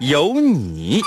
[0.00, 1.02] 有你。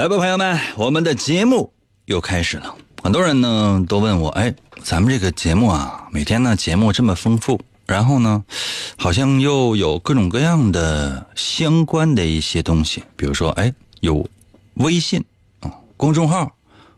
[0.00, 1.74] 来吧，朋友们，我们的节目
[2.06, 2.74] 又开始了。
[3.02, 8.42] 很多人呢都问我，哎，咱们这个节目啊，每天呢节目这么丰富，然后呢，
[8.96, 14.26] 好像又有各种各样的相关的一些东西，比如说，哎，有
[14.76, 15.22] 微信
[15.60, 16.44] 啊、公众号、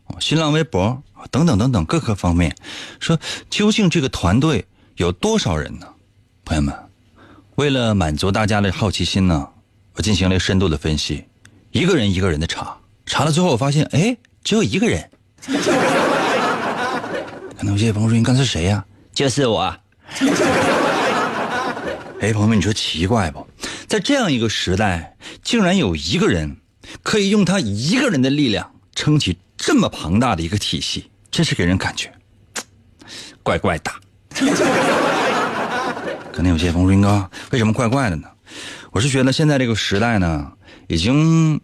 [0.05, 2.55] 啊新浪微博啊等等等等各个方面，
[3.01, 5.85] 说究竟这个团队有多少人呢？
[6.45, 6.73] 朋友们，
[7.55, 9.49] 为了满足大家的好奇心呢，
[9.95, 11.25] 我进行了深度的分析，
[11.71, 15.09] 一个人一个人的查，查了之后我发现，哎，只有一个人。
[17.57, 19.75] 可能有些朋友说：“你刚才是谁呀、就是我。
[22.19, 23.45] 哎，朋友们，你说奇怪不？
[23.87, 26.57] 在这样一个时代，竟然有一个人
[27.03, 32.11] 可以用他一个人的力量撑起这么庞大的一个体系，真是给人感觉
[33.43, 33.91] 怪怪的。
[36.31, 38.27] 可能有些朋友说：“英哥，为什么怪怪的呢？”
[38.91, 40.51] 我是觉得现在这个时代呢，
[40.87, 41.59] 已经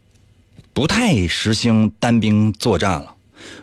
[0.79, 3.13] 不太实行单兵作战了。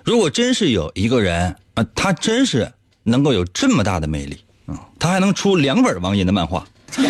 [0.05, 2.71] 如果真是有一个人啊，他真是
[3.05, 6.63] 能够有这么大的魅力啊，他还能出两本王银的漫画，
[6.93, 7.09] 这个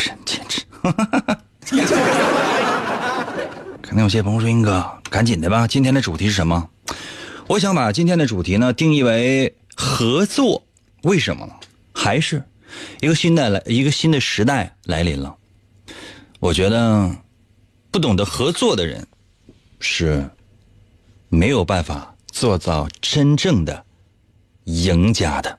[0.00, 0.64] 人简直。
[3.80, 6.68] 可能有些朋友说：“英哥，赶紧的吧，今天的主题是什么？”
[7.46, 10.64] 我想把今天的主题呢定义为合作。
[11.02, 11.52] 为什么呢？
[11.92, 12.42] 还是
[13.00, 15.36] 一个新的来，一个新的时代来临了。
[16.40, 17.08] 我觉得
[17.94, 19.06] 不懂得合作的人
[19.78, 20.28] 是
[21.28, 23.84] 没有办法做到真正的
[24.64, 25.56] 赢家的。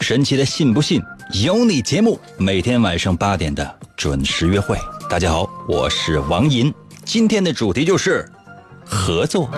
[0.00, 1.00] 神奇的信不信
[1.44, 4.76] 有你节目，每天晚上八点的准时约会。
[5.08, 8.28] 大家好，我是王银，今天的主题就是
[8.84, 9.48] 合作。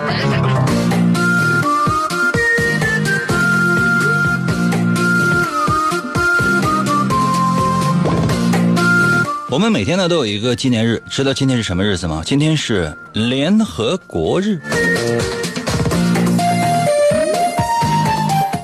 [9.49, 12.21] 我们每天呢都有一个纪念日，知道今天是什么日子吗？
[12.25, 14.59] 今天是联合国日。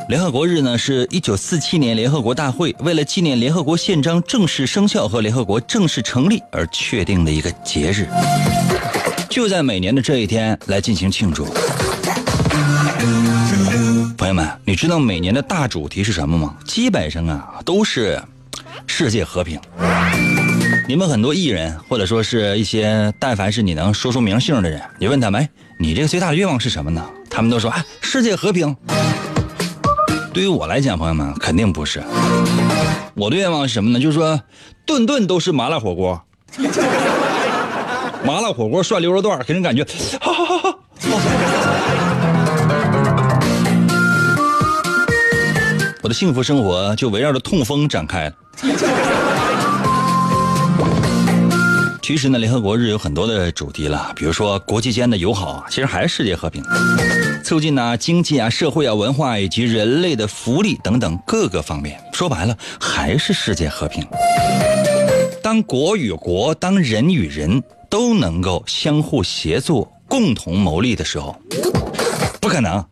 [0.09, 8.09] 联合国日呢，是一九四七年联合国大会为了纪念联合国宪章正式生效和联合国正式成立而确定的一个节日，
[9.29, 11.45] 就在每年的这一天来进行庆祝。
[14.17, 16.55] 朋友们，你知道每年的大主题是什么吗？
[16.65, 18.21] 基本上啊都是
[18.85, 19.57] 世界和平。
[20.85, 25.49] 你们很多艺人，或者说是一些但凡是你能说出名姓的人，你问他们，哎，
[25.79, 27.01] 你这个最大的愿望是什么呢？
[27.29, 28.75] 他们都说，哎，世界和平。
[30.33, 32.03] 对于我来讲，朋友们肯定不是。
[33.15, 33.99] 我的愿望是什么呢？
[33.99, 34.41] 就是说，
[34.85, 36.21] 顿顿都是麻辣火锅，
[38.25, 39.85] 麻辣火锅涮牛肉段，给人感觉，
[40.19, 40.79] 哈哈哈哈。
[46.01, 48.35] 我的幸福生活就围绕着痛风展开了。
[52.03, 56.61] 其实呢，联合国日有很多的主题了，比如说国际间的友好啊，其实还是世界和平，
[57.45, 61.97] 促进啊经济啊、社会啊、文化以及人类的福利等等各个方面。
[62.11, 64.05] 说白了，还是世界和平。
[65.41, 71.33] 当国与国、当人与人都能够相互协作、共同谋利的时候，
[72.41, 72.83] 不可能。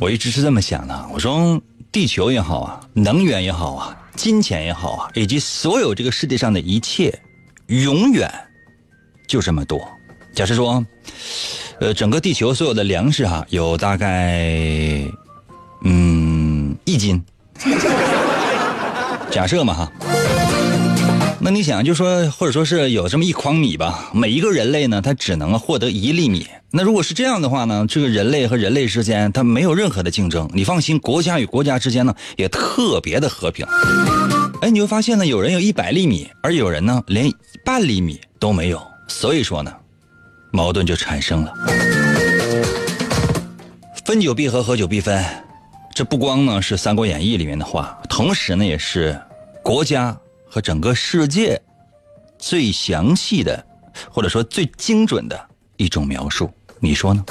[0.00, 1.62] 我一直是这么想的，我说
[1.92, 3.96] 地球也好啊，能源也好啊。
[4.16, 7.16] 金钱也好啊，以及所有这个世界上的一切，
[7.66, 8.28] 永远
[9.28, 9.86] 就这么多。
[10.34, 10.84] 假设说，
[11.80, 15.02] 呃，整个地球所有的粮食哈、有大概
[15.82, 17.22] 嗯一斤，
[19.30, 19.92] 假设嘛哈。
[21.48, 26.44] 那你想，就说或者说是有这么一筐米吧，每一个人类呢，他只能获得一粒米。
[26.72, 30.50] 那如果是这样的话呢，这个人类和人类之间，他没有任何的竞争。
[30.52, 33.64] 你放心，国家与国家之间呢，也特别的和平。
[34.60, 37.32] 哎，你会发现呢，有人有一百粒米，而有人呢，连
[37.64, 38.82] 半粒米都没有。
[39.06, 39.72] 所以说呢，
[40.50, 41.54] 矛盾就产生了。
[44.04, 45.24] 分久必合，合久必分。
[45.94, 49.16] 这不光呢是《三国演义》里面的话，同时呢也是
[49.62, 50.16] 国家
[50.56, 51.60] 和整个世界
[52.38, 53.62] 最详细的，
[54.10, 55.38] 或者说最精准的
[55.76, 56.50] 一种描述。
[56.80, 57.22] 你说呢？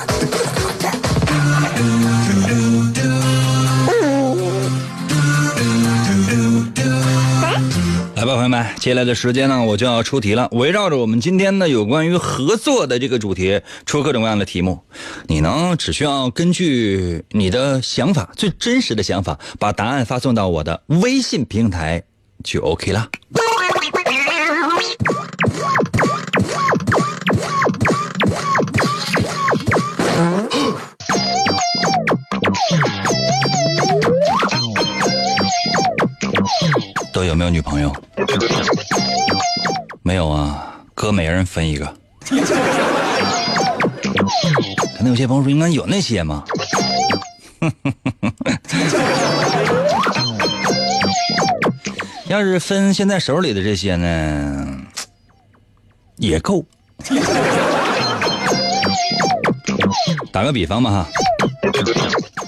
[8.15, 10.47] 来吧，朋友们，接下来的时间呢，我就要出题了。
[10.51, 14.79] 围绕着我们今天呢有关于合作的这个主题，出各种各样的题目。
[15.25, 22.03] 你呢，只需要根据你的想法，最真实的想法，把答案发送到我的微信平台，
[22.45, 23.09] 就 OK 了。
[37.11, 37.91] 都有没有女朋友？
[40.03, 41.93] 没有啊，哥每人分一个。
[44.97, 46.43] 可能有些朋友说，应该有那些吗？
[52.35, 54.81] 要是分现在手里的这些呢，
[56.19, 56.65] 也够。
[60.33, 61.07] 打个比方吧哈，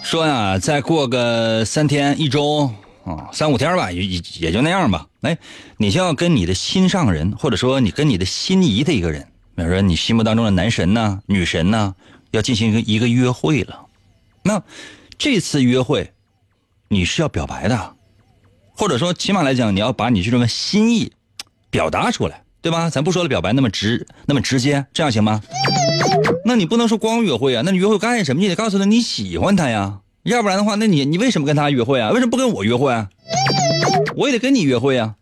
[0.04, 2.70] 说呀，再过个三天一周。
[3.06, 5.08] 啊，三五天吧，也也也就那样吧。
[5.22, 5.38] 哎，
[5.78, 9.26] 你就要跟你的心上人，或者说你跟你的心仪的一个人，
[9.56, 11.94] 比如说你心目当中的男神呐、女神呐，
[12.32, 13.86] 要进行一个一个约会了。
[14.44, 14.62] 那
[15.18, 16.12] 这次约会，
[16.90, 17.96] 你是要表白的，
[18.78, 21.12] 或者说起码来讲，你要把你这种心意
[21.72, 22.90] 表达出来，对吧？
[22.92, 25.42] 咱不说了，表白那么直那么直接，这样行吗？
[26.46, 28.42] 那你不能说光约会啊，那你约会干什么？
[28.42, 30.00] 你得告诉他你喜欢他呀。
[30.24, 32.12] 要不然的话，那你你为什么跟他约会啊？
[32.12, 33.10] 为什么不跟我约会啊？
[34.16, 35.16] 我也得跟你约会啊！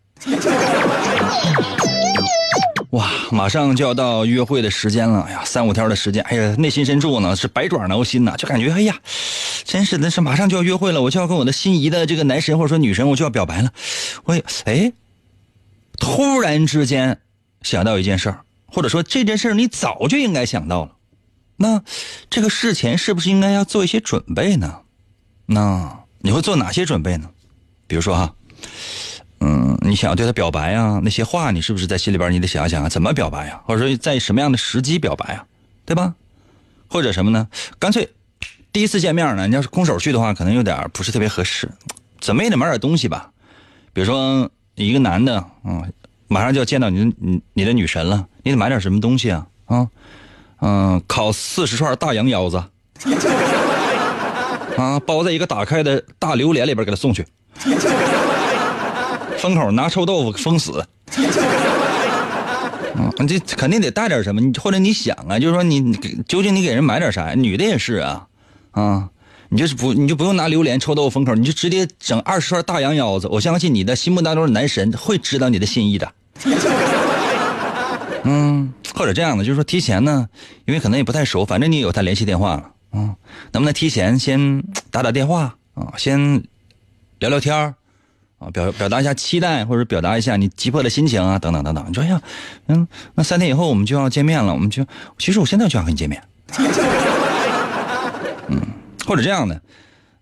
[2.90, 8.96] 哇，马上就要到约会的时间了，哎呀，三五天的时间，哎呀，内心深处呢是百爪挠心呐，就感觉哎呀，
[9.66, 13.74] 真是的是马上就要约会了，我就要跟我的心仪的这个男神或者说女神，我就要表白了。
[14.24, 14.94] 我哎，
[15.98, 17.20] 突然之间
[17.64, 20.92] 想到一件事儿，或者说这件事儿你早就应该想到了，
[21.58, 21.82] 那
[22.30, 24.82] 这个事前是不是应该要做一些准备呢？
[25.48, 27.30] 那你会做哪些准备呢？
[27.88, 28.34] 比如说哈，
[29.40, 33.60] 嗯，你想要对他表白啊，那些话你是不是在心里边你得想想啊，怎么表白呀？
[33.66, 35.46] 或者说在什么样的时机表白啊，
[35.86, 36.14] 对吧？
[36.88, 37.48] 或者什么呢？
[37.80, 38.10] 干脆
[38.76, 41.72] 第一次见面呢，你要是空手去的话，可能有点不是特别合适，
[42.20, 43.30] 怎么也得买点东西吧？
[43.94, 45.94] 比如说一个男的，嗯，
[46.28, 49.48] 马上就要见到你你你的女神了，你得买点什么东西啊？
[49.68, 49.88] 啊，
[50.60, 52.62] 嗯，烤四十串大羊腰子。
[54.76, 57.26] 啊，包在一个打开的大榴莲里边给他送去，
[59.38, 60.86] 封口拿臭豆腐封死。
[62.98, 65.94] 嗯，这肯定得带点什么，或者你想啊，就是说你
[66.28, 67.32] 究竟你给人买点啥？
[67.36, 68.28] 女的也是啊，
[68.76, 69.10] 啊，
[69.50, 73.28] 你就是不你就不用拿榴莲臭豆腐封口，你就直接整二十串大羊腰子。
[73.30, 76.12] 我相信你的心目当中的男神会知道你的心意的。
[78.28, 80.28] 嗯，或者这样的，就是说提前呢，
[80.66, 82.72] 因为可能也不太熟，反正你有他联系电话了。
[82.92, 83.16] 嗯，
[83.52, 85.94] 能不能提前先打打电话啊？
[85.96, 86.44] 先
[87.20, 91.86] 聊聊天啊，表表达一下期待，或者表达一下你急迫的心情啊，等等等等。
[91.88, 92.22] 你说呀，
[92.68, 94.86] 嗯，那三天以后我们就要见面了，我们就
[95.18, 96.22] 其实我现在就想和你见面。
[98.48, 98.62] 嗯，
[99.06, 99.62] 或者这样的，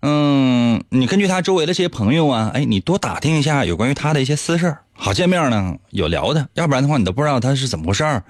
[0.01, 6.47] 嗯，你根据他周围的这些朋友啊，哎，你多打听一下有关于他的一些私事好见面呢，有聊的。
[6.53, 8.23] 要不然的话，你都不知道他是怎么回事儿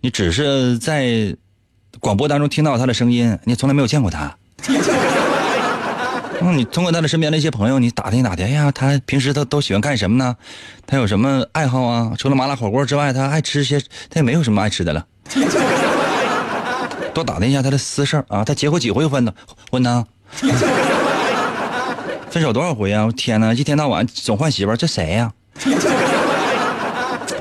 [0.00, 1.36] 你只是在。
[1.98, 4.36] 广播当中听到他的声音，你从来没有见过他。
[6.42, 10.36] 嗯，你通过他的身边的一些朋友，你打听打听，哎呀，他平时他都喜欢干什么呢？
[10.86, 12.12] 他有什么爱好啊？
[12.18, 15.06] 除了麻辣火锅之外，他爱吃些，他也没有什么爱吃的了。
[17.16, 18.44] 多打听一下他的私事啊！
[18.44, 19.32] 他结过几回婚呢？
[19.70, 20.04] 婚呢？
[22.28, 23.08] 分手多少回啊？
[23.16, 25.32] 天哪，一天到晚总换媳妇，这谁呀？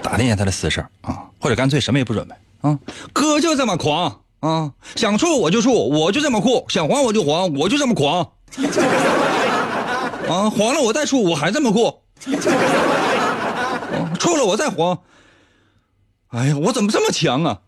[0.01, 2.79] 打听一下他的私事啊，或者干脆什么也不准备啊！
[3.11, 4.21] 哥就这么狂。
[4.39, 8.21] 啊，想处我就处，我就这么酷；想黄我就黄，我就这么狂。
[10.29, 11.99] 啊，黄了我再处，我还这么酷。
[14.17, 14.97] 处了我再黄。
[16.29, 17.59] 哎呀，我怎么这么强啊？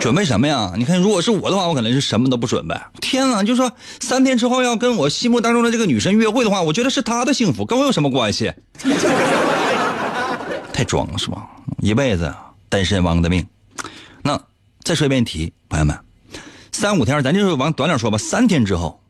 [0.00, 0.72] 准备什么呀？
[0.78, 2.74] 你看，如果是我的话，我可能是什么都不准备。
[3.02, 8.50] 天啊，就说三天之后要跟我心目当中的这个女神约会的话，我觉得是她的幸福，跟我有什么关系？
[10.72, 11.46] 太装了是吧？
[11.82, 12.34] 一辈子
[12.70, 13.46] 单身汪的命。
[14.22, 14.40] 那
[14.82, 15.98] 再说一遍题，朋友们，
[16.72, 19.02] 三五天，咱就是往短点说吧，三天之后，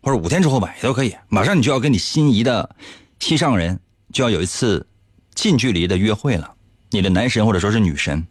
[0.00, 1.14] 或者五天之后吧，也都可以。
[1.28, 2.74] 马上你就要跟你心仪的
[3.20, 3.78] 心上人
[4.10, 4.86] 就要有一次
[5.34, 6.50] 近距离的约会了，
[6.90, 8.26] 你的男神或者说是女神，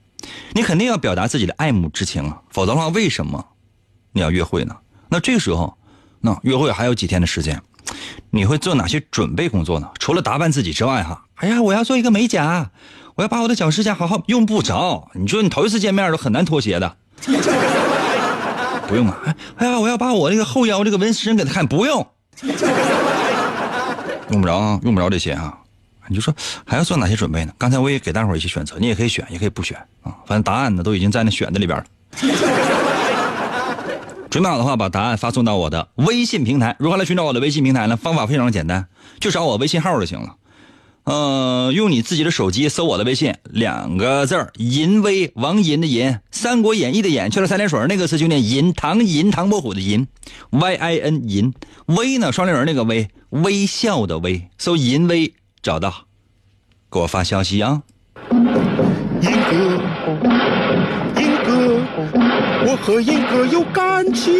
[0.54, 3.46] 你肯定要表达自己的爱慕之情啊，否则的话，为什么
[4.12, 4.76] 你要约会呢？
[5.10, 5.78] 那这个时候，
[6.22, 7.62] 那约会还有几天的时间，
[8.30, 9.90] 你会做哪些准备工作呢？
[10.00, 12.72] 除了打扮自己之外，哈，哎呀，我要做一个美甲，
[13.16, 15.10] 我要把我的脚指甲好好用不着。
[15.14, 16.96] 你说你头一次见面都很难脱鞋的，
[18.88, 19.36] 不用啊。
[19.58, 22.08] 哎呀，我要把我这个后腰这个纹身给他看，不用，
[24.30, 25.58] 用不着，用不着这些啊。
[26.14, 26.32] 你就说
[26.64, 27.52] 还要做哪些准备呢？
[27.58, 30.14] 刚才我也给大伙一些选择，你也可以选，也可以不选啊。
[30.28, 31.86] 反正答案呢都已经在那选的里边了。
[34.30, 36.76] 准备好的话，把答案发送到我的微信平台。
[36.80, 37.98] 如何来寻找我的微信平台呢？
[37.98, 38.88] 方法非常简单，
[39.20, 40.36] 就找我微信号就行了。
[41.04, 50.08] 呃，用你自己的手机搜我的微信，两个字儿“淫威”，王淫的淫，《三国演义》的演，去了三点水那个词就念淫，唐银，唐伯虎的银
[50.52, 51.54] ，Y I N 银，
[51.88, 55.94] 威呢双立人那个威，微笑的微，搜淫威找到，
[56.92, 57.82] 给我发消息啊。
[59.22, 59.82] 英哥，
[61.22, 61.80] 英哥，
[62.68, 64.34] 我和英哥有感情。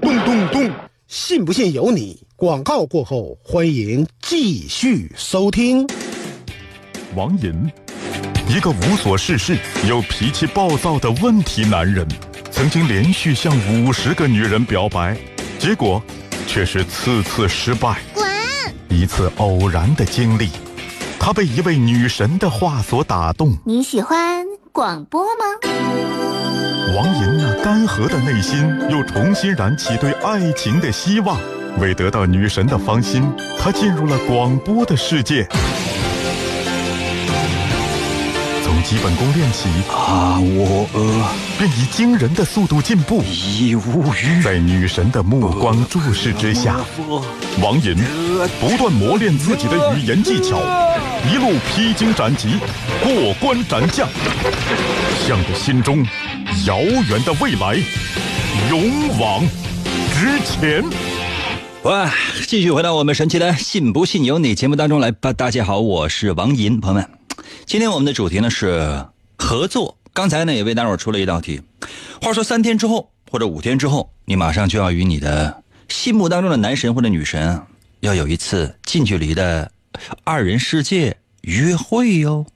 [0.00, 0.68] 咚咚咚，
[1.06, 2.20] 信不信由你。
[2.34, 5.86] 广告过后，欢迎继续收听。
[7.14, 7.70] 王银，
[8.48, 9.56] 一个无所事事
[9.88, 12.04] 又脾气暴躁的问题男人，
[12.50, 15.16] 曾经连续向五十个女人表白，
[15.60, 16.02] 结果
[16.48, 18.00] 却是次次失败。
[18.94, 19.00] 滚！
[19.00, 20.48] 一次偶然的经历，
[21.18, 23.56] 他被一位女神的话所打动。
[23.64, 25.44] 你喜欢广播吗？
[26.96, 31.36] 王银那干涸的内心又重新燃起对爱情的希望。
[31.80, 35.44] 为得到女神的芳心，他进入了广播的世界。
[38.84, 43.22] 从基本功练习，啊，我呃，便以惊人的速度进步。
[43.22, 44.42] 已无语。
[44.42, 46.76] 在女神的目光注视之下，
[47.62, 47.96] 王寅
[48.60, 50.60] 不断磨练自己的语言技巧，
[51.32, 52.58] 一路披荆斩棘，
[53.02, 54.06] 过关斩将，
[55.26, 56.04] 向着心中
[56.66, 57.76] 遥远的未来
[58.68, 59.42] 勇往
[60.12, 60.84] 直前。
[61.84, 62.10] 哇！
[62.46, 65.32] 继续回到我们神奇的“信不信由你”节目当中来吧。
[65.32, 67.08] 大家好，我是王银，朋友们，
[67.66, 69.06] 今天我们的主题呢是
[69.38, 69.96] 合作。
[70.12, 71.62] 刚才呢也为大伙出了一道题。
[72.20, 77.62] 话说三天之后或者五天之后，你马上就要与你的心目当中的男神或者女神
[78.00, 79.72] 要有一次近距离的
[80.22, 82.46] 二人世界约会哟。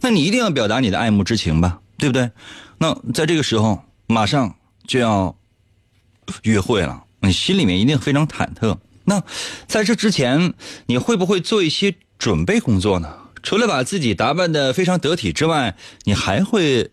[0.00, 2.30] 那你一定要表达你的爱慕之情吧，对不对？
[2.78, 5.36] 那在这个时候马上就要
[6.42, 7.04] 约会了。
[7.20, 8.76] 你心里面一定非常忐忑。
[9.04, 9.22] 那
[9.66, 10.52] 在这之前，
[10.86, 13.14] 你会不会做一些准备工作呢？
[13.42, 16.90] 除了把自己打扮的非常得体之外，你还会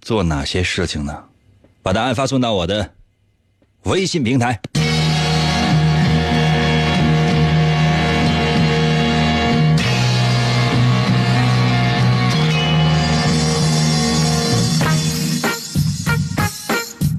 [0.00, 1.24] 做哪些事情呢？
[1.82, 2.94] 把答案发送到我的
[3.84, 4.60] 微信平台。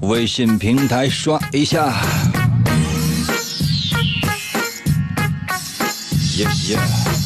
[0.02, 2.02] 微信平台刷一下。
[6.36, 7.19] 耶耶！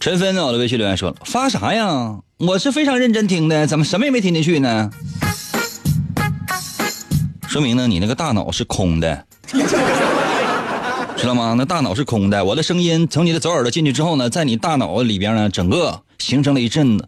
[0.00, 2.18] 陈芬在我的微信留言说：“发啥呀？
[2.38, 4.90] 我是非常认真听的，怎么什么也没听进去呢？
[7.46, 9.26] 说明呢，你那个大脑是空的，
[11.18, 11.54] 知道吗？
[11.58, 12.42] 那大脑是空的。
[12.42, 16.98] 我的声音从你的左耳朵进去之后呢，在你大脑里边呢，整个形成了一阵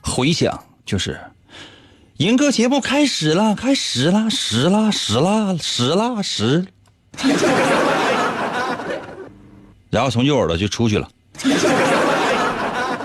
[0.00, 1.20] 回响，就是。”
[2.16, 6.64] 银歌节目开始了，开始了，始了，始了，始了，始。
[9.90, 11.06] 然后从右耳朵就出去了。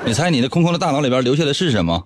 [0.05, 2.03] 你猜你的空空的大脑里边留下的是什么？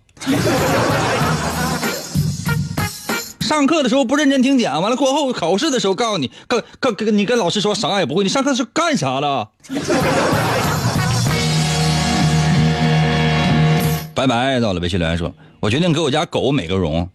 [3.42, 9.48] 上课的时候不认真听讲，完了过后考试的时候告诉你，跟跟跟你跟老师说啥也不会，你上课是干啥的？
[14.13, 15.34] 拜拜，到了微信留言说。
[15.60, 17.10] 我决定给我家狗美个容，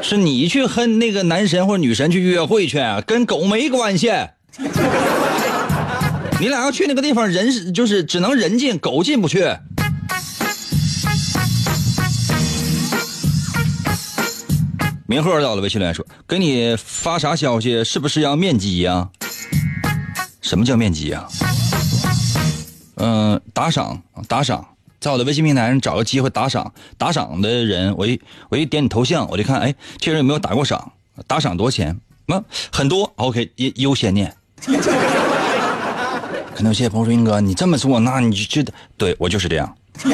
[0.00, 4.10] 是你去和那个男神或者女神去约会去，跟狗没关系。
[6.40, 9.44] 你俩要去那个地方，人是就是只能人进，狗进不去。
[15.06, 17.82] 明赫到了微信留言说：“给你发啥消息？
[17.82, 19.08] 是不是要面基呀？
[20.40, 21.26] 什么叫面基呀？
[22.96, 24.64] 嗯，打赏，打赏。”
[25.00, 30.92] 在我的微信平台上找个机会打赏，打赏的人，我一我一点你头像，我就看，哎，这人有没有打过赏？
[31.26, 31.98] 打赏多少钱？
[32.26, 34.32] 那很多 OK 优优先念。
[36.58, 39.76] 可能有些朋友说：“英哥，你这么做，那你就得对我就是这样。”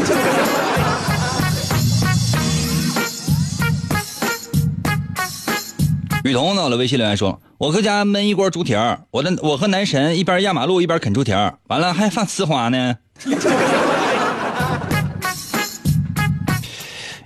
[6.22, 12.96] 雨桐到了微信留言说：“我搁家焖一锅猪蹄儿，我的我和男神一边压马路一边啃猪蹄儿，完了还放呲花呢。”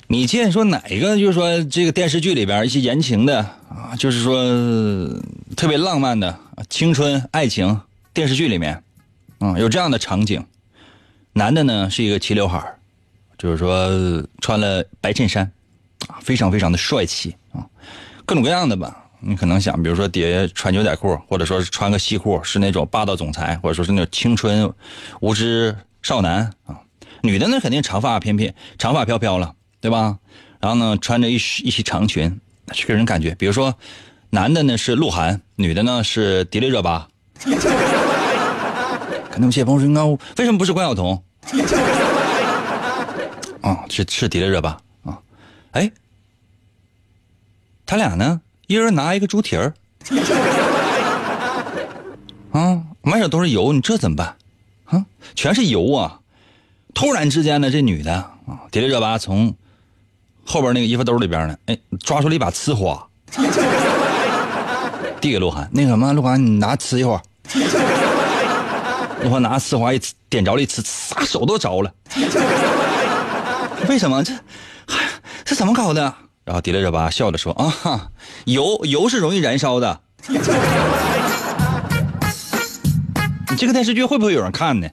[0.07, 4.45] 你见说哪一个就是说这个电视剧里边一些言情的啊，就是说
[5.57, 6.39] 特别浪漫的
[6.71, 7.81] 青春爱情
[8.15, 8.81] 电视剧里面，
[9.38, 10.45] 啊有这样的场景，
[11.33, 12.62] 男的呢是一个齐刘海
[13.37, 13.88] 就是说
[14.40, 15.50] 穿了白衬衫，
[16.09, 17.66] 啊非常非常的帅气啊。
[18.26, 24.71] 各种各样的吧，你可能想，比如说底下穿牛仔裤，或者说是穿个西裤，是那种霸道总裁，或者说是那种青春
[25.21, 26.78] 无知少男啊。
[27.23, 30.18] 女的呢，肯定长发翩翩，长发飘飘了，对吧？
[30.61, 32.40] 然后呢，穿着一一袭长裙，
[32.87, 33.75] 给人感觉，比如说，
[34.30, 37.09] 男的呢是鹿晗，女的呢是迪丽热巴。
[39.38, 41.23] 可能谢鹏说：“那为什么不是关晓彤？”
[43.62, 45.16] 啊，是是迪丽热巴啊，
[45.71, 45.88] 哎。
[47.87, 49.73] 他俩呢，一人拿一个猪蹄儿，
[52.50, 54.35] 啊，满手都是油，你这怎么办？
[54.87, 56.18] 啊，全是油啊！
[56.92, 58.33] 突然之间呢，这女的啊，
[58.73, 59.54] 迪丽热巴从
[60.45, 63.07] 后边那个衣服兜里边呢，哎，抓出了一把呲花，
[65.21, 65.71] 递给鹿晗。
[65.73, 67.23] 那个什么，鹿晗，你拿呲一会儿。
[69.25, 71.93] 我拿丝滑一点着了一呲，仨手都着了。
[73.89, 74.33] 为什么这？
[75.45, 76.15] 这怎么搞的？
[76.45, 77.53] 然后迪丽热巴笑着说
[77.85, 78.09] ：“啊，
[78.47, 80.01] 油油是容易燃烧的。
[83.51, 84.89] 你这个电视剧会不会有人看呢？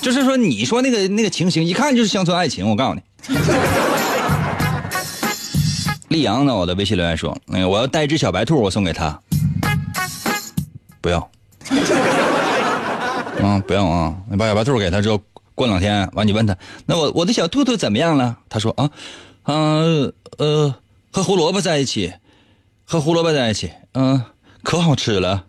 [0.00, 2.68] 就是说，你说那个那个情形，一看就是乡村爱情。
[2.68, 3.02] 我告诉你，
[6.08, 6.54] 丽阳呢？
[6.54, 9.20] 我的微信留言说：那个我要带一只小白兔，我送给他。
[11.06, 11.18] 不要，
[13.40, 14.12] 啊， 不要啊！
[14.28, 15.20] 你把小白兔给他之后。”
[15.54, 18.36] 过两天完，你问他，那我我的小兔兔怎么样了？
[18.48, 18.90] 他说啊，
[19.44, 20.74] 嗯呃，
[21.12, 22.12] 和胡萝卜在一起，
[22.84, 24.20] 和胡萝卜在一起，嗯，
[24.64, 25.44] 可好吃了。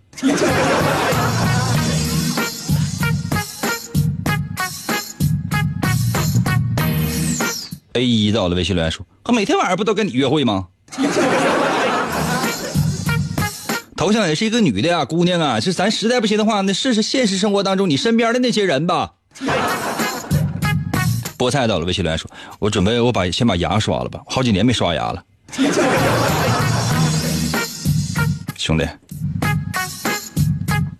[7.94, 10.68] A 一到了微信留言说，他每天晚上不都跟你约会吗？
[13.98, 19.14] 头像也是一个女的呀，姑娘啊，是咱实在不行的话，那试试现实生活当中你身边的那些人吧。
[21.36, 22.30] 菠菜到了，微信留言说
[22.60, 25.24] ：“我准备我把先把牙刷了吧，好几年没刷牙了。”
[28.56, 28.88] 兄弟，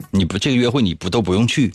[0.10, 1.72] 你不这个约会你不都不用去？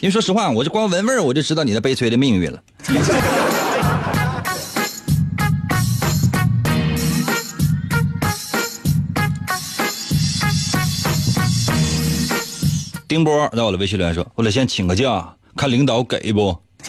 [0.00, 2.62] 因为说实话，我这光闻味儿我就知道你的悲催的命运了。
[13.12, 16.56] 丁波在我的微信留言说：“我得先请个假。”看领导给不？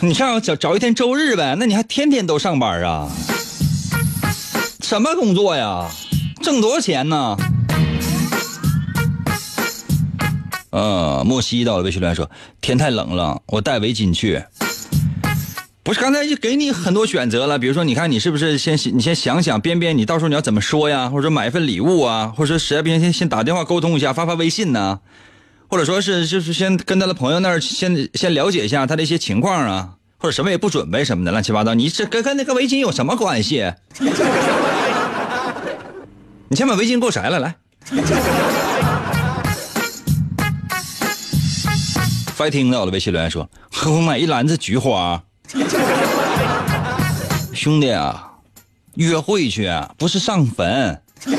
[0.00, 1.56] 你上找找一天周日呗？
[1.58, 3.08] 那你还天天都上班啊？
[4.82, 5.88] 什么工作呀？
[6.42, 7.34] 挣多少钱呢？
[10.72, 14.44] 嗯，莫西到了，魏学良说天太冷了，我带围巾去。
[15.84, 21.10] 不是，刚才就给你很多选择了，比如说，你看你是不是先你先想想，编编，你到时候你要怎么说呀？
[21.10, 22.32] 或者买一份礼物啊？
[22.34, 25.00] 或者说实在不行，先先打电话沟通一下，发发微信呢？
[25.68, 33.70] 或者说是就是先跟他的朋友那儿先先了解一下他的一些情况啊，或者什么也不准备什么的乱七八糟，你这跟跟那个围巾有什么关系？
[36.48, 37.56] 你先把围巾给我摘了，来。
[42.38, 43.50] 快听到了，微信留言说
[43.86, 45.22] ：“我买一篮子菊花。”
[47.54, 48.30] 兄弟啊，
[48.94, 51.00] 约会去不是上坟。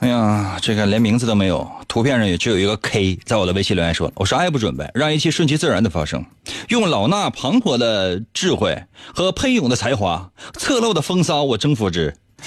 [0.00, 3.18] 哎呀，这个连名字都没有，图片上也只有一个 K。
[3.24, 6.24] 在我的微信留言说：“我啥也不准备，让一切顺其自然的发生，
[6.68, 12.16] 用老衲磅礴的智慧和喷涌的才华，侧漏的风骚我征服之。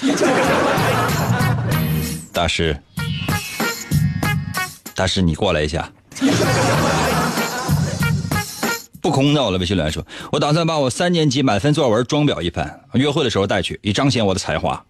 [2.32, 2.80] 大师，
[4.94, 5.90] 大师，你过来一下。
[9.00, 14.84] 不空的，我的微信留言说：“我打算把我三年级满分作文装裱一番，约会的时候带去，以彰显我的才华。”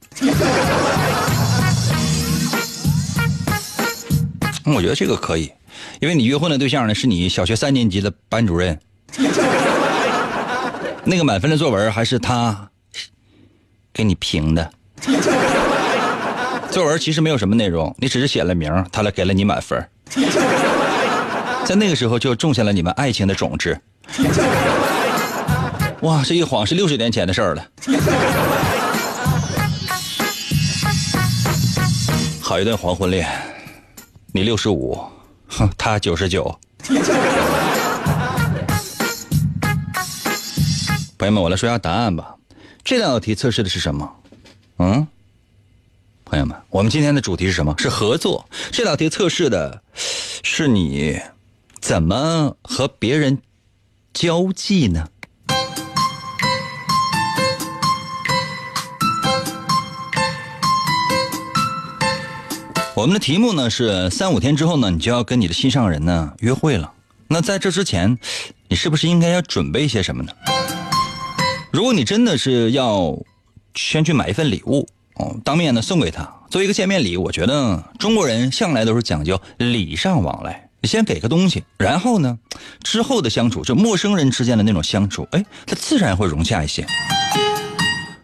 [4.65, 5.53] 我觉得这个可以，
[6.01, 8.79] 因为你约会的对象呢是你小学三年级的班主任，
[11.05, 12.69] 那个满分的作文还是他
[13.93, 14.71] 给你评的。
[16.71, 19.89] 作文其实没有什么内容，你只是写了名，他来给了你满分，
[21.65, 23.81] 在那个时候就种下了你们爱情的种子。
[26.03, 27.67] 哇，这一晃是六十年前的事儿了。
[32.41, 33.29] 好一段黄昏恋，
[34.33, 34.99] 你六十五，
[35.47, 36.59] 哼，他九十九。
[41.17, 42.35] 朋友们，我来说一下答案吧。
[42.83, 44.11] 这道题测试的是什么？
[44.79, 45.07] 嗯，
[46.25, 47.75] 朋友们，我们今天的主题是什么？
[47.79, 48.49] 是合作。
[48.73, 49.83] 这道题测试的
[50.43, 51.21] 是你
[51.81, 53.39] 怎么和别人
[54.13, 55.07] 交际呢？
[62.95, 66.93] 我们的题目呢是三五天之后呢，你就要跟你的心上人呢约会了。
[67.29, 68.19] 那在这之前，
[68.69, 70.33] 你是不是应该要准备一些什么呢？
[71.73, 73.17] 如果你真的是要
[73.75, 80.70] 先去买一份礼物哦，当面呢送给他，作为一个见面礼，我觉得中国人向来都是讲究礼尚往来。
[80.81, 82.39] 你先给个东西，然后呢，
[82.83, 86.87] 之后的相处，就陌生人之间的那种相处，哎，他自然会融洽一些。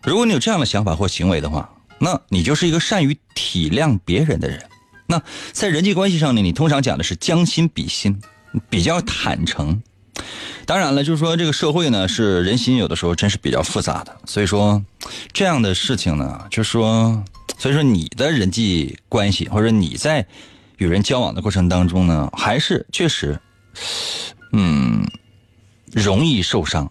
[0.03, 1.71] 如果你有这样的想法或行为的话。
[1.99, 4.63] 那你就是一个善于体谅别人的人。
[5.07, 8.21] 那在人际关系上呢，你通常讲的是将心比心，
[8.69, 9.81] 比较坦诚。
[10.67, 14.15] 当然了，就是说这个社会呢，是人心有的时候真是比较复杂的。
[14.27, 14.85] 所以说，
[15.33, 17.25] 这样的事情呢，就是说，
[17.57, 20.27] 所以说你的人际关系或者你在
[20.79, 23.41] 与人交往的过程当中呢，还是确实，
[24.53, 25.07] 嗯，
[25.93, 26.91] 容易受伤。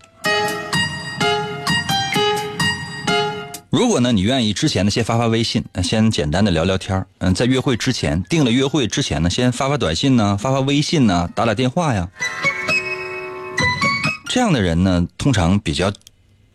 [3.70, 12.10] 如果呢，你愿意之前呢，先发发微信，先简单的聊聊天嗯，在约会之前，定了约会之前呢，先发发短信呢，发发微信呢，打打电话呀。
[14.30, 15.92] 这样的人呢，通常比较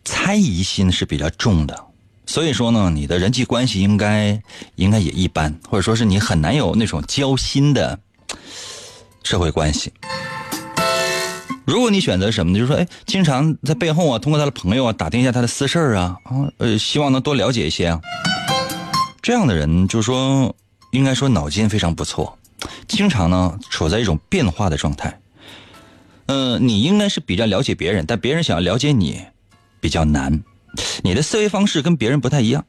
[0.04, 1.84] 猜疑心是比较重的，
[2.30, 4.40] 所以说呢，你的人际关系应该
[4.76, 7.98] 应该也一般，或者说是你很难有那种交心的
[9.24, 9.92] 社会关系。
[11.64, 12.58] 如果你选择什么呢？
[12.60, 18.00] 就是说，哎，经常在背后啊，通过他的朋友啊，打听一下他的私事啊，啊，呃，希望能多了解一些啊。
[19.20, 20.54] 这样的人，就是说，
[20.92, 22.38] 应该说脑筋非常不错，
[22.86, 25.18] 经常呢处在一种变化的状态。
[26.26, 29.20] 嗯，你应该是比较了解别人，但别人想要了解你，
[29.80, 30.40] 比较难。
[31.02, 32.64] 你的思维方式跟别人不太一样，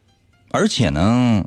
[0.51, 1.45] 而且呢，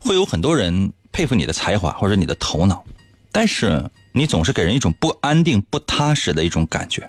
[0.00, 2.84] 会有很多人佩服你的才华或者你的头脑，
[3.30, 3.84] 但是。
[4.14, 7.08] 你总是给人一种不安定、不踏实的一种感觉，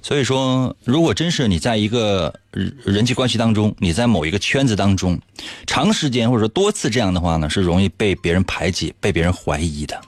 [0.00, 5.20] 所以说，如果真是你在一个人际关系当中，你在某一个圈子当中，
[5.66, 10.00] 长时间或者说多次这样的话呢，是容易被别人排挤、被别人怀疑的。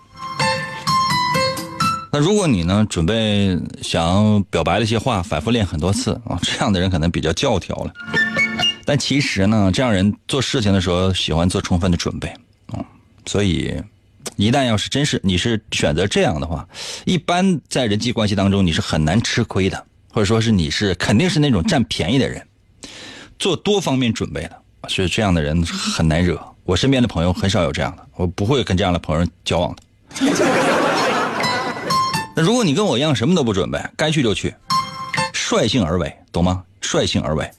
[2.11, 7.93] 那如果你呢，准备想表白的一些话，反复练很多次啊， 这样的人可能比较教条了。
[8.85, 12.29] 但其实呢，这样人做事情的时候喜欢做充分的准备
[12.73, 12.85] 啊，
[13.27, 13.75] 所以。
[14.37, 16.69] 一旦要是真是你是选择这样的话，
[17.05, 22.47] 一般在人际关系当中你是很难吃亏的，或者说是你是肯定是那种占便宜的人，
[23.39, 24.57] 做多方面准备的，
[24.89, 26.39] 所以这样的人很难惹。
[26.65, 29.83] 我身边的朋友很少有这样的，我不会跟这样的朋友交往的。
[32.39, 34.55] 那如果你跟我一样什么都不准备，该去就去，
[35.33, 36.63] 率性而为，懂吗？
[36.81, 37.51] 率性而为，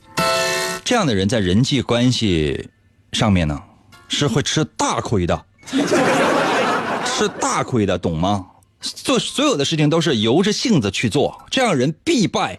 [0.86, 2.70] 这样的人在人际关系
[3.12, 3.62] 上面呢，
[4.08, 5.46] 是会吃大亏的。
[7.04, 8.46] 吃大亏的，懂吗？
[8.80, 12.58] 做所有的事情都是由着性子去做，这样人必败。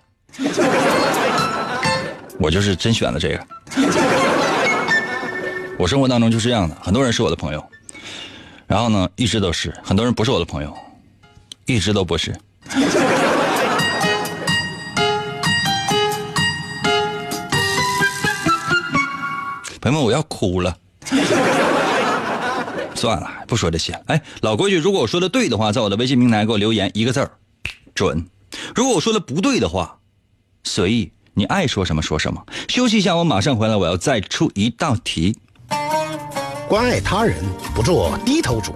[2.38, 3.46] 我就是真选了这个。
[5.78, 7.64] 我生活当中就是这样的，很多人是我的朋友，
[8.66, 10.76] 然后呢，一直都是很多人不是我的朋友，
[11.70, 12.34] 一直都不是。
[19.80, 20.76] 朋友们，我要哭了。
[22.96, 23.92] 算了，不说这些。
[24.06, 27.30] 哎，老规矩，如果我说的对的话，在我的微信平台给我留言一个字儿，
[27.94, 28.18] 准；
[28.74, 29.98] 如果我说的不对的话，
[30.64, 32.44] 随意，你爱说什么说什么。
[32.68, 35.38] 休息一下，我马上回来，我要再出一道题。
[36.68, 37.36] 关爱他人，
[37.76, 38.74] 不做低头族，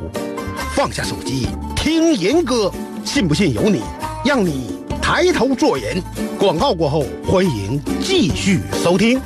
[0.75, 2.71] 放下手机听严歌，
[3.05, 3.83] 信不信由你，
[4.25, 6.03] 让你抬头做人。
[6.39, 9.21] 广告过后，欢迎继续收听。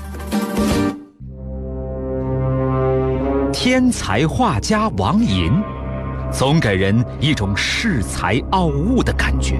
[3.52, 5.52] 天才画家王寅，
[6.30, 9.58] 总给人一种恃才傲物的感觉。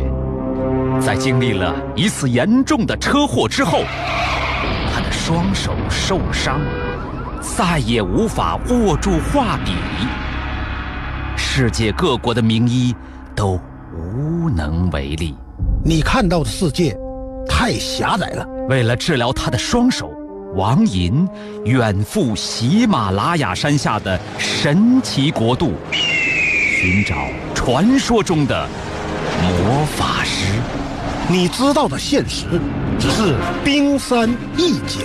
[1.01, 3.83] 在经历了一次严重的车祸之后，
[4.93, 6.61] 他的双手受伤，
[7.41, 9.73] 再也无法握住画笔。
[11.51, 12.95] 世界各国的名医
[13.35, 13.59] 都
[13.93, 15.35] 无能为力。
[15.83, 16.95] 你看到的世界
[17.49, 18.47] 太狭窄了。
[18.69, 20.13] 为了治疗他的双手。
[20.55, 21.27] 王寅
[21.65, 27.17] 远赴喜马拉雅山下的神奇国度，寻找
[27.55, 28.69] 传说中的
[29.43, 30.55] 魔法师。
[31.29, 32.47] 你知道的现实
[33.01, 33.35] 只是
[33.65, 35.01] 冰山一角。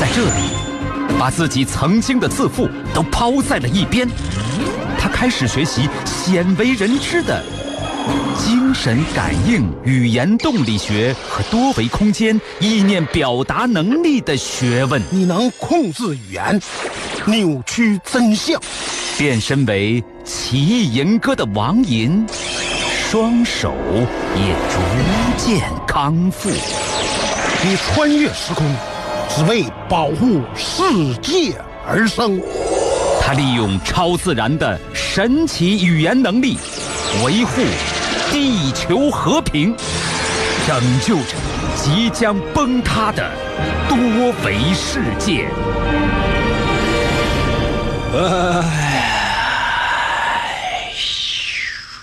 [0.00, 4.08] 在这里，把自己曾经的自负都抛在了一边，
[4.98, 7.44] 他开始学习鲜为人知的
[8.38, 16.58] 精神感应、语言动力学和多维空间意念表达能力的学问，你能控制语言，
[17.26, 18.58] 扭曲真相。
[19.18, 22.26] 变身为奇异吟歌的王银，
[23.10, 23.74] 双手
[24.34, 24.80] 也逐
[25.36, 26.48] 渐康复。
[27.62, 28.66] 你穿越时空，
[29.28, 30.82] 只为保护世
[31.20, 31.54] 界
[31.86, 32.40] 而生。
[33.26, 36.56] 他利用超自然的神奇语言能力，
[37.24, 37.60] 维护
[38.30, 39.74] 地球和平，
[40.64, 41.34] 拯救着
[41.74, 43.28] 即将崩塌的
[43.88, 43.98] 多
[44.44, 45.48] 维世界。
[48.14, 48.62] 哎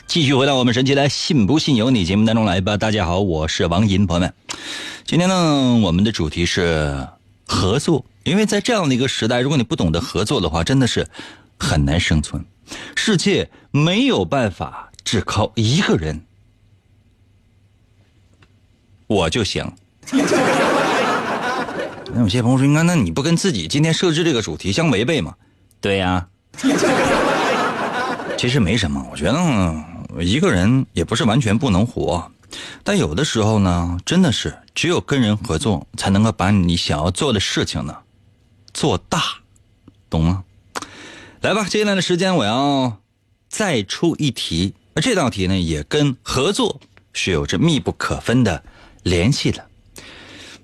[0.06, 2.76] 继续回到我们神奇的“信不信由你”节目当中来吧。
[2.76, 4.34] 大家好，我是王银，朋友们，
[5.06, 7.08] 今天呢，我们的主题是
[7.48, 8.04] 合作。
[8.24, 11.08] 因为在这样的一个时代，如果你不懂得合作的话，真的是
[11.60, 12.46] 很难生存。
[12.96, 16.22] 世界没有办法只靠一个人，
[19.08, 19.70] 我就行。
[22.16, 25.36] 那有些朋友说：“那那你不跟自己今天设置这个主题相违背吗？”
[25.82, 26.28] 对呀，
[28.38, 29.06] 其实没什么。
[29.12, 32.32] 我觉得一个人也不是完全不能活，
[32.84, 37.98] 但有的时候呢，真的是只有跟人合作，才能够把你想要做的事情呢
[38.74, 39.22] 做大，
[40.10, 40.44] 懂吗？
[41.42, 43.02] 来吧，接下来的时间我要
[43.50, 46.80] 再出一题，而这道题呢也跟合作
[47.12, 48.64] 是有着密不可分的
[49.04, 49.70] 联系的。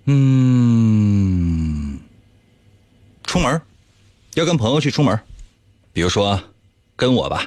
[0.05, 1.99] 嗯，
[3.25, 3.61] 出门
[4.35, 5.19] 要跟朋友去出门，
[5.93, 6.41] 比如说
[6.95, 7.45] 跟我吧。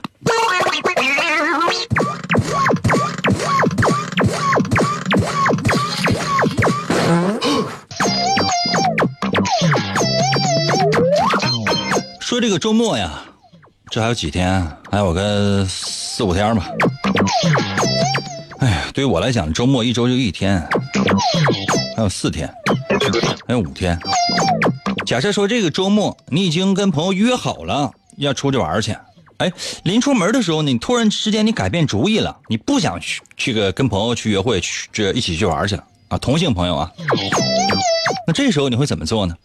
[12.33, 13.23] 说这个周末呀，
[13.91, 16.67] 这还有几天，还有个四五天吧。
[18.61, 20.67] 哎呀，对于我来讲，周末一周就一天，
[21.95, 22.51] 还有四天，
[23.47, 24.01] 还有五天。
[25.05, 28.97] 假设说这个周末你已经跟朋友约好了要出去玩去，
[29.37, 36.91] 哎，临出门的时候你突然之间你改变主意了，你不想去去个跟朋友去约会，去这一起去玩去了啊，同性朋友啊。
[38.27, 39.37] 那这时候你会怎么做呢？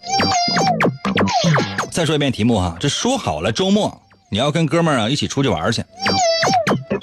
[1.98, 5.84] 再说一遍题目哈，这说好了周末你要跟哥们儿啊一起出去玩去，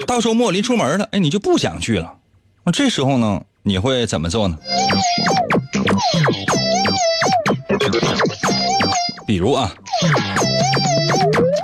[0.06, 2.14] 到周末临出门了，哎，你就不想去了，
[2.62, 4.56] 那这时候呢，你会怎么做呢？
[9.26, 9.74] 比如啊，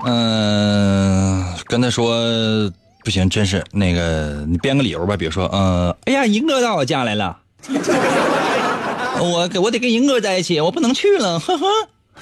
[0.06, 2.12] 嗯、跟他说
[3.04, 7.38] 不行，真是那个你编个理由吧，比如说，嗯、哎呀，银哥到我家来了，
[9.20, 11.64] 我我得跟银哥在一起，我不能去了，呵呵。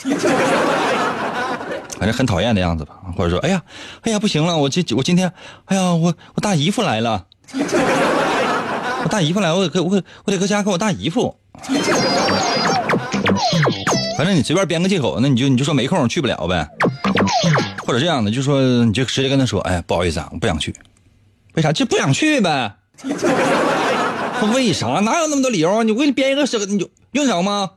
[1.99, 3.61] 反正很讨厌的样子吧，或者说，哎呀，
[4.03, 5.33] 哎呀，不行了，我今我今天，
[5.65, 7.25] 哎呀，我我大姨夫来了，
[9.03, 11.35] 我大姨夫来，我得搁我我得搁家跟我大姨夫。
[14.17, 16.69] 反正你随便编个借口，那你就你就说没空去不了呗，
[17.85, 20.73] 或者这样的，就说你就直接跟他说，哎，不好意思啊，我不想去，
[21.55, 21.73] 为啥？
[21.73, 22.73] 就不想去呗。
[24.55, 24.87] 为啥？
[25.01, 25.83] 哪有那么多理由？
[25.83, 27.71] 你我给你编一个，你就用得着吗？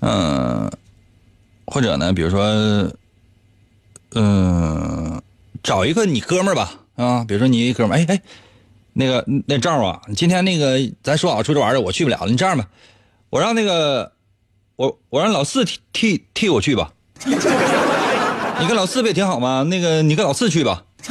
[0.00, 0.70] 嗯、
[1.66, 2.90] 或者呢，比如说，
[4.14, 5.20] 嗯、
[5.62, 8.22] 找一个你哥们儿吧，啊，比如说你哥们儿，哎哎，
[8.94, 12.66] 那个那赵啊，今天那个咱说好出去玩的，我去不了了，你这样吧，
[13.30, 14.12] 我让那个
[14.76, 16.92] 我我让老四 替替替我去吧，
[17.24, 19.62] 你跟老四不也挺好吗？
[19.64, 20.84] 那个你跟老四去吧。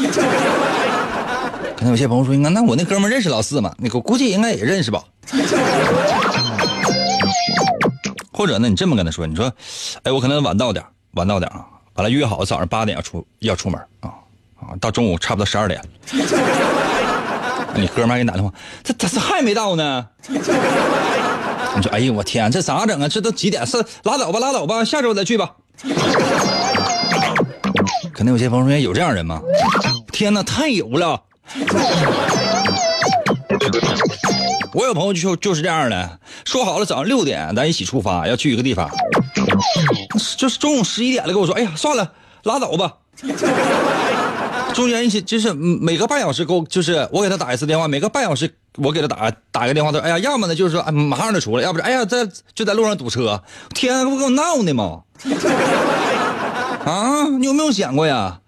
[1.78, 3.74] 可能有些朋友说，那那我那哥们认识老四吗？
[3.78, 5.02] 那个估计应该也认识吧。
[8.40, 9.52] 或者呢，你这么跟他说，你说，
[10.04, 14.14] 哎，我可能晚到点晚到点啊，完了约好早上八点要出要出门啊
[14.56, 15.82] 啊，到中午差不多十二点，
[17.76, 18.50] 你哥们给你打电话，
[18.82, 20.08] 这这这还没到呢。
[21.76, 23.10] 你说，哎呦我天，这咋整啊？
[23.10, 23.68] 这都几点？
[23.68, 25.54] 是拉倒吧，拉倒吧，下周再去吧。
[28.14, 29.42] 可能有些朋友说，有这样人吗？
[30.14, 31.22] 天哪，太有了！
[34.74, 38.90] 我有朋友就就是这样的，说好了早上六点咱一起出发，要去一个地方，
[40.38, 42.12] 就是中午十一点了跟我说，哎呀算了，
[42.44, 42.94] 拉倒吧。
[44.74, 55.02] 中间一起就是每个半小时给我，就是我给他打一次电话，每个半小时我给他打打个电话，他说哎呀，要么呢就是说哎马上就出来，要不是哎呀在就在路上堵车，天，不跟我闹呢吗？
[56.86, 58.40] 啊，你有没有想过呀？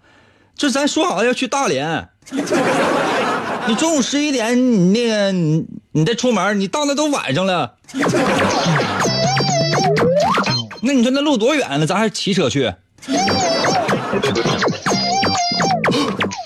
[0.56, 2.08] 这咱说好了要去大连，
[3.66, 7.74] 你中午十一点，你那个你你再出门，你到那都晚上了。
[10.80, 11.86] 那你说那路多远呢？
[11.86, 12.72] 咱还骑车去？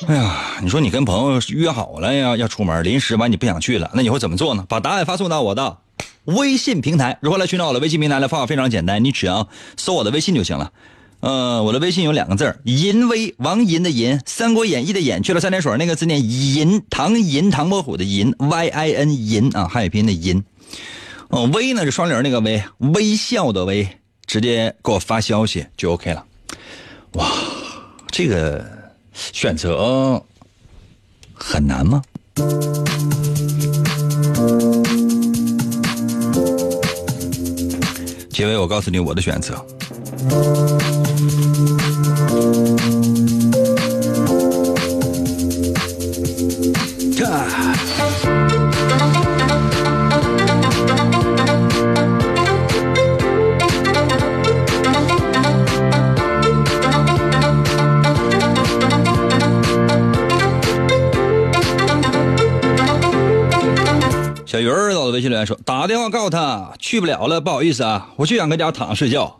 [0.09, 4.65] 哎呀，你说你跟朋友约好了呀，要出门，临时完你不想去了，那你会怎么做呢？
[4.69, 5.79] 把答案发送到我的
[6.25, 7.19] 微信平台。
[7.23, 10.73] 如何来寻找我的微信平台的方法非常简单，你只要搜我的微信就行了。
[11.27, 20.45] 呃，我的微信有两个字儿，银威，王银的银，《三国演义》的演，去了三点水那个字念银，唐银，唐伯虎的银，Y I N 银啊，汉语拼音的银。
[21.53, 23.89] 微呢是双零那个微，微笑的微，
[24.25, 26.25] 直接给我发消息就 OK 了。
[27.15, 27.29] 哇，
[28.13, 28.65] 这个
[29.33, 30.23] 选择
[31.35, 32.01] 很难吗？
[38.31, 39.67] 结尾我告诉你我的选择。
[64.47, 69.39] 小鱼儿到了微信留言说：“打个电话告诉他去不了了，不好意思啊，我就想搁家躺着睡觉。”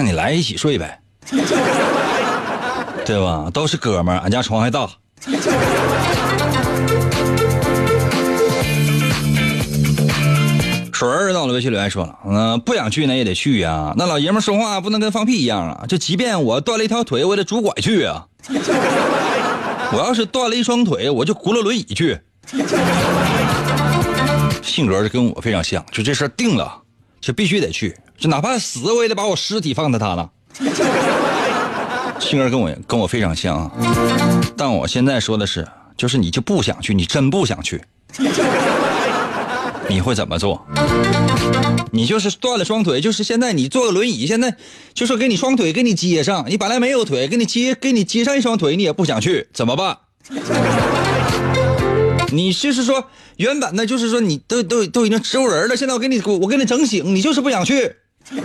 [0.00, 0.98] 那你来一起睡呗，
[3.04, 3.50] 对吧？
[3.52, 4.88] 都是哥们儿，俺家床还大。
[10.90, 13.92] 水儿到了微信留言说了：“嗯、不想去那也得去呀。
[13.94, 15.84] 那老爷们说话不能跟放屁一样啊！
[15.86, 18.24] 就即便我断了一条腿，我也得拄拐去啊。
[19.92, 22.18] 我要是断了一双腿，我就轱辘轮椅去。”
[24.64, 26.74] 性格是跟我非常像，就这事儿定了，
[27.20, 30.28] 就必须得去，就哪怕死我也得把我尸体放在他那。
[32.18, 33.72] 性格跟我跟我非常像啊，
[34.56, 37.82] 但我现在说的是，就是你就不想去，你真不想去，
[39.88, 40.64] 你会怎么做？
[41.92, 44.54] 你就是断了双腿，就是现在你坐个轮椅，现在
[44.94, 49.96] 就说给你双腿给你接上，你本来没有腿，给你接给你接上一双腿，你也不想去，怎么办？
[52.32, 53.04] 你就是说，
[53.36, 57.96] 原本呢，就是说你都都都已经植物人了，现在我给你我给你整醒，你就是不想去。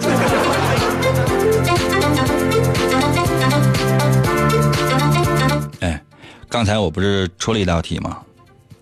[5.82, 6.02] 哎，
[6.50, 8.18] 刚才我不是出了一道题吗？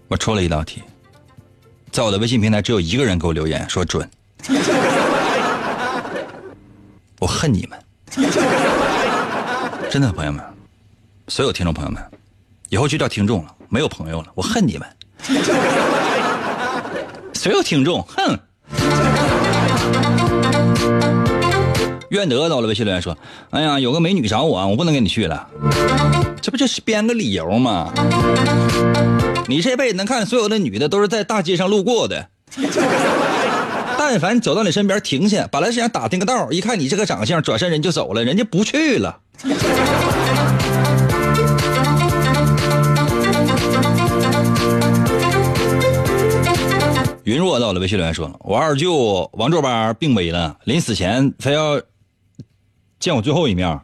[0.08, 0.82] 我出了一道题，
[1.92, 4.10] 在我的微信平台只有一个人给我留言说准，
[7.20, 7.78] 我恨你们，
[9.90, 10.42] 真的朋友们，
[11.28, 12.02] 所有听众朋友们，
[12.70, 13.54] 以后就叫听众了。
[13.74, 14.88] 没有朋友了，我恨你们！
[17.34, 18.38] 所有听众，哼！
[22.12, 23.18] 愿得到了微信留言说
[23.50, 25.48] ：“哎呀，有个美女找我，我不能跟你去了。”
[26.40, 27.92] 这不就是编个理由吗？
[29.48, 32.28] 你这辈子能看所有的女的都是在大街上路过的，
[33.98, 39.18] 但凡走到你身边停下，本来是想打听个道，一看你这个长相，转身人就走了，人家不去了。
[47.24, 51.80] 云若到了微信留言说：“我二舅王卓巴病危了，临死前非要
[53.00, 53.80] 见我最后一面。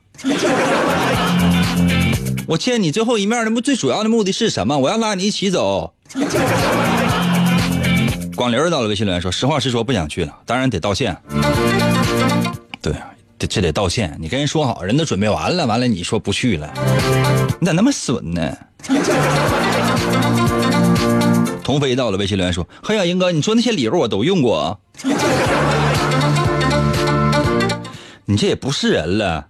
[2.45, 4.77] 我见你最后一面的目最主要的目的是什么？
[4.77, 5.93] 我要拉你一起走。”
[8.35, 11.15] 广林到了微信留言说：“实话实说，不想去了，当然得道歉。
[12.81, 12.93] 对，
[13.37, 14.17] 这这得道歉。
[14.19, 16.69] 你跟人说好，人都准备完了，完了你说不去了，
[17.61, 18.57] 你咋那么损呢？”
[21.69, 24.79] 童飞到了微信留言说：“嘿呀，英哥，你说那些理由我都用过，
[28.25, 29.45] 你这也不是人了。”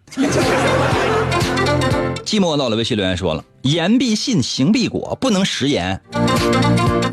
[2.26, 6.02] 寂寞到了微信留言说了：“言必信，行必果，不能食言。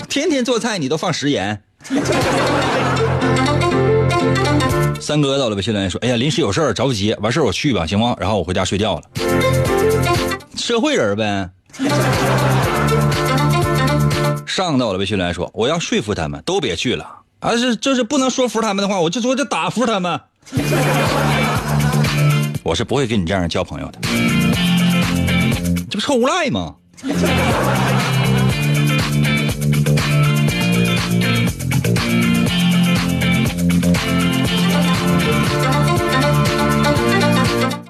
[0.08, 1.62] 天天做菜你都放食言。
[4.98, 8.16] ”三哥到了微信留言说：“哎呀，临时有事儿着急，完事儿我去吧，行吗？
[8.18, 9.02] 然后我回家睡觉了。
[10.56, 11.48] 社会人呗。”
[14.56, 17.06] 上到了微信来说，我要说服他们都别去了，
[17.40, 20.18] 而是就是不能说服他们的话，我就说就打服他们。
[22.64, 23.98] 我是不会跟你这样交朋友的，
[25.90, 26.74] 这不臭无赖吗？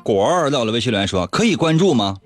[0.02, 2.16] 果儿到了微信留言说，可以关注吗？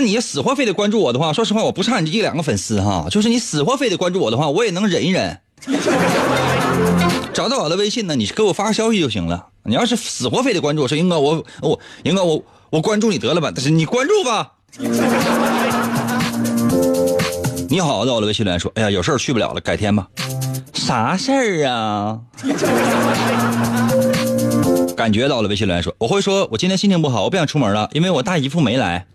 [0.00, 3.06] 你死活非得关注我的话，说实话，我不差你一两个粉丝哈。
[3.10, 5.38] 就是你死活非得关注我的话，我也能忍一忍。
[7.32, 9.46] 找到我的微信呢，你给我发个消息就行了。
[9.64, 13.52] 你要是死活非得关注我，说英哥，我我英哥，我我关注你得了吧？
[13.54, 14.52] 但是你关注吧。
[17.68, 20.08] 你好，到我的微信来说，哎呀，有事儿去不了了，改天吧。
[20.72, 22.18] 啥事儿啊？
[25.00, 29.06] 感觉到了，微信留言说，我会说，我今天心情不好，我不想出门了，因为我大姨夫没来。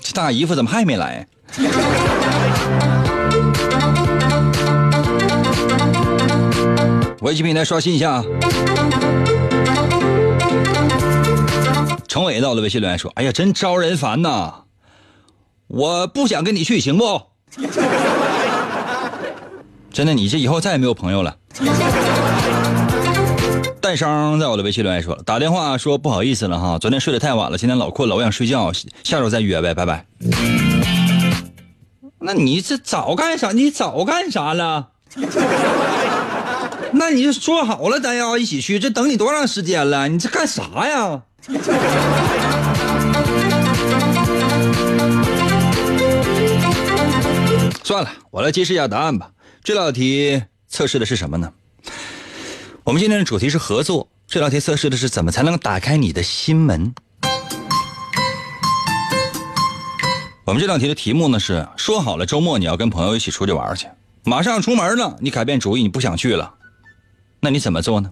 [0.00, 1.26] 这大姨夫怎么还没来？
[7.20, 8.24] 微信平台刷新一下。
[12.08, 14.62] 程伟到了微信留言说：“哎呀，真招人烦呐！
[15.66, 17.20] 我不想跟你去，行不？
[19.92, 21.36] 真的，你这以后再也没有朋友了。”
[23.80, 28.72] 蛋商在我的微信留言说了，打电话说不好意思了哈，昨天睡得太晚了，今天老困了，我想睡觉，
[29.02, 30.06] 下周再约呗，拜拜。
[32.20, 33.50] 那你这早干啥？
[33.50, 34.88] 你早干啥了？
[36.94, 40.08] 那你就说好了，咱要一起去，这等你多长时间了？
[40.08, 41.22] 你这干啥呀？
[47.82, 49.28] 算了，我来揭示一下答案吧。
[49.64, 51.52] 这道题测试的是什么呢？
[52.82, 54.08] 我们今天的主题是合作。
[54.26, 56.92] 这道题测试的是怎么才能打开你的心门。
[60.44, 63.86] 我们这道题的题目呢是：说好了周末你要跟朋友一起出去玩去，
[64.24, 66.54] 马上出门了，你改变主意，你不想去了，
[67.38, 68.10] 那你怎么做呢？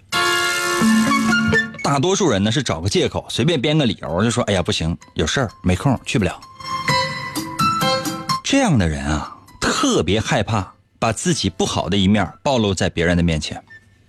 [1.82, 6.40] 大多数人呢是找个借口，随便编个理由，就说：“哎呀，不行，有事儿，没空，去不了。”
[8.44, 13.60] 这样的人啊，特别害怕把自己不好的一面暴露在别人的面前。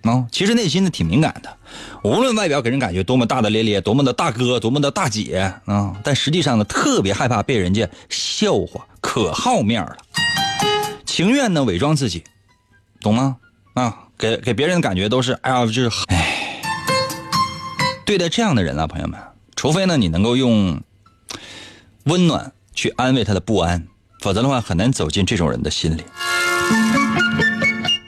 [0.02, 1.56] 哦，其实内心呢挺敏感的，
[2.02, 9.96] 无论外表给人感觉多么大大咧咧，多么的大哥，多么的大姐啊，但实际上呢，特别害怕被人家笑话，可好面了，
[11.06, 12.24] 情愿呢伪装自己，
[13.00, 13.36] 懂吗？
[13.74, 16.28] 啊，给给别人的感觉都是，哎呀，就是哎。
[18.04, 19.18] 对待这样的人啊，朋友们，
[19.54, 20.82] 除非呢你能够用
[22.06, 23.86] 温暖去安慰他的不安，
[24.20, 26.02] 否则的话很难走进这种人的心里。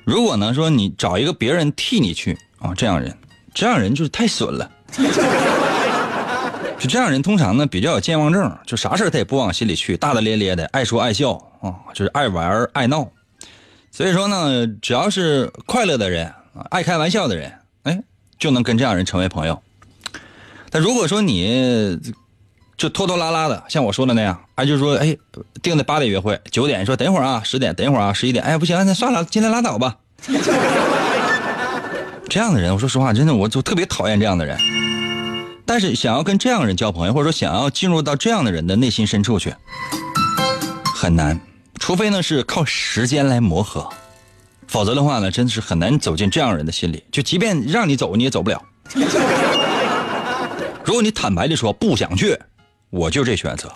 [0.05, 3.17] 如果呢说你找一个别人替你去啊，这样人，
[3.53, 4.71] 这样人就是太损了。
[6.79, 13.11] 就这样人通常呢比较有健忘症，就啥事他也不往心里去，大大咧咧的，爱说爱笑啊，就是爱玩爱闹。
[13.91, 17.53] 所以说呢，只要是快乐的人啊，爱开玩笑的人，
[17.85, 18.03] 哎，
[18.39, 19.63] 就能跟这样人成为朋友。
[20.71, 21.99] 但如果说你
[22.77, 25.17] 就拖拖拉拉的，像我说的那样，哎，就是说，哎，
[25.63, 29.97] 定的八点约会，九点说等一会儿啊，十点等一会儿啊，十一点，哎，不行，那算了，今天拉倒吧。
[32.29, 34.59] 这样的人，我说实话，真的，我就特别讨厌这样的人。
[35.67, 39.55] 但是想要跟这样的人交朋友，或者说想要进入到这样的人的内心深处去，
[40.95, 41.41] 很难，
[41.79, 43.89] 除非呢是靠时间来磨合，
[44.67, 47.05] 否则的话呢，真的是很难走进这样人的心里。
[47.13, 48.63] 就即便让你走，你也走不了。
[50.85, 52.39] 如果你坦白的说不想去，
[52.95, 53.73] 我就这选择。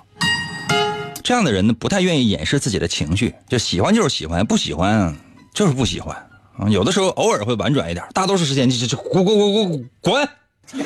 [1.24, 5.12] 这样的人呢，不太愿意掩饰自己的情绪，就喜欢就是喜欢，不喜欢
[5.52, 6.16] 就是不喜欢
[6.56, 6.68] 啊。
[6.68, 10.28] 有的时候偶尔会婉转一点，大多数时间就就就滚滚滚滚滚。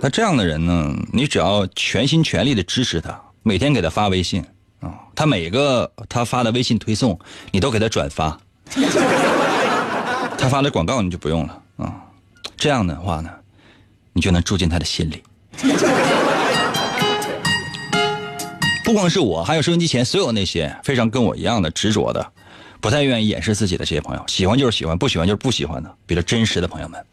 [0.00, 4.44] 那这样的人呢，你只要全心全力的支持他，每天给他发微信
[4.78, 7.18] 啊，他每个他发的微信推送，
[7.50, 8.38] 你都给他转发。
[10.38, 11.92] 他发的广告你就不用了啊。
[12.56, 13.30] 这样的话呢。
[14.12, 15.22] 你就能住进他的心里。
[18.86, 22.32] 不光是我，还有收音机前所有那些非常跟我一样的执着的，
[22.80, 27.04] 不太愿意掩饰自己的这些朋友，喜欢就是喜欢，不喜欢就是不喜欢的，比较真实的朋友们。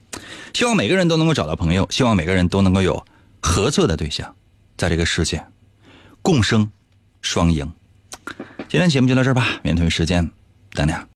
[0.54, 3.04] 希望每个人都能够找到朋友，希望每个人都能够有
[3.42, 4.36] 合作的对象，
[4.78, 5.44] 在这个世界
[6.22, 6.72] 共生
[7.24, 7.74] 双赢。
[8.70, 10.30] 今天节目就到这儿吧，明天同一时间
[10.76, 10.94] 等你。